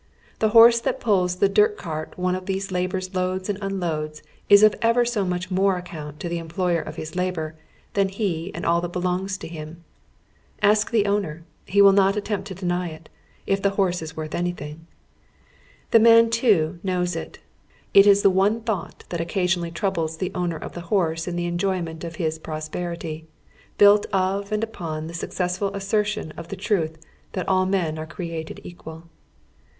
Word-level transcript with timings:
The 0.39 0.49
horse 0.49 0.79
that 0.81 0.99
pulls 0.99 1.35
the 1.35 1.47
dirt 1.47 1.77
cart 1.77 2.17
one 2.17 2.33
of 2.33 2.47
these 2.47 2.71
laborers 2.71 3.13
loads 3.13 3.49
and 3.49 3.59
unloads 3.61 4.23
is 4.49 4.63
of 4.63 4.73
ever 4.81 5.05
so 5.05 5.23
iiinch 5.23 5.51
more 5.51 5.77
ac 5.77 5.89
count, 5.91 6.19
to 6.21 6.27
the 6.27 6.39
employer 6.39 6.81
of 6.81 6.95
his 6.95 7.15
labor 7.15 7.55
than 7.93 8.09
he 8.09 8.51
and 8.55 8.65
all 8.65 8.81
that 8.81 8.93
belongs 8.93 9.37
to 9.37 9.47
him. 9.47 9.83
Ask 10.59 10.89
the 10.89 11.05
owner; 11.05 11.43
he 11.67 11.83
will 11.83 11.91
not 11.91 12.15
attempt 12.15 12.47
to 12.47 12.55
deny 12.55 12.89
it, 12.89 13.09
if 13.45 13.61
the 13.61 13.69
horse 13.77 14.01
is 14.01 14.17
worth 14.17 14.31
anytliing. 14.31 14.79
The 15.91 15.99
man 15.99 16.31
too 16.31 16.79
knows 16.81 17.15
it. 17.15 17.37
It 17.93 18.07
is 18.07 18.23
the 18.23 18.31
one 18.31 18.61
thought 18.61 19.03
that 19.09 19.21
occasionally 19.21 19.69
troubles 19.69 20.17
the 20.17 20.31
owner 20.33 20.57
of 20.57 20.71
tlic 20.71 20.89
liorso 20.89 21.27
in 21.27 21.35
the 21.35 21.45
enjoyment 21.45 22.03
of 22.03 22.15
his 22.15 22.39
prosperity, 22.39 23.27
=,Google 23.77 23.97
THE 23.99 24.01
DOWN 24.01 24.01
TOWN 24.01 24.01
BACK 24.01 24.11
ALLEYS. 24.13 24.29
41 24.31 24.41
built 24.41 24.49
of 24.49 24.51
and 24.51 24.63
upon 24.63 25.05
the 25.05 25.13
successful 25.13 25.73
assertion 25.75 26.31
of 26.31 26.47
the 26.47 26.55
truth 26.55 26.97
that 27.33 27.47
all 27.47 27.67
men 27.67 27.99
are 27.99 28.07
ci'eated 28.07 28.61
equal. 28.63 29.03